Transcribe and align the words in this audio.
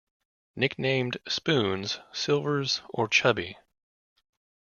Nicknamed 0.55 1.17
Spoons, 1.27 1.99
Silvers 2.11 2.81
or 2.89 3.07
Chubby. 3.07 3.59